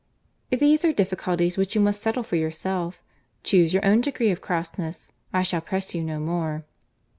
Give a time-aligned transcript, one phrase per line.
[0.49, 3.03] "These are difficulties which you must settle for yourself.
[3.43, 5.11] Chuse your own degree of crossness.
[5.31, 6.65] I shall press you no more."